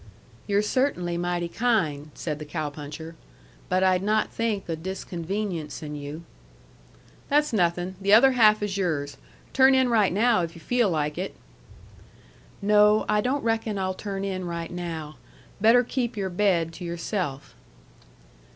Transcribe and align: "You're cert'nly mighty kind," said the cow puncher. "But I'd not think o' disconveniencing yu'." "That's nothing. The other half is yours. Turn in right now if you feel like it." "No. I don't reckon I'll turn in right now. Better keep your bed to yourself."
"You're 0.47 0.63
cert'nly 0.63 1.15
mighty 1.15 1.47
kind," 1.47 2.09
said 2.15 2.39
the 2.39 2.45
cow 2.45 2.71
puncher. 2.71 3.15
"But 3.69 3.83
I'd 3.83 4.01
not 4.01 4.31
think 4.31 4.67
o' 4.67 4.73
disconveniencing 4.73 5.93
yu'." 5.95 6.23
"That's 7.29 7.53
nothing. 7.53 7.97
The 8.01 8.11
other 8.11 8.31
half 8.31 8.63
is 8.63 8.77
yours. 8.77 9.17
Turn 9.53 9.75
in 9.75 9.89
right 9.89 10.11
now 10.11 10.41
if 10.41 10.55
you 10.55 10.59
feel 10.59 10.89
like 10.89 11.19
it." 11.19 11.35
"No. 12.63 13.05
I 13.07 13.21
don't 13.21 13.43
reckon 13.43 13.77
I'll 13.77 13.93
turn 13.93 14.25
in 14.25 14.45
right 14.45 14.71
now. 14.71 15.17
Better 15.61 15.83
keep 15.83 16.17
your 16.17 16.31
bed 16.31 16.73
to 16.73 16.83
yourself." 16.83 17.53